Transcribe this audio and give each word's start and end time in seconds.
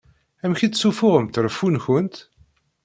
Amek 0.43 0.61
i 0.61 0.67
d-ssufuɣemt 0.67 1.39
reffu-nkent? 1.43 2.15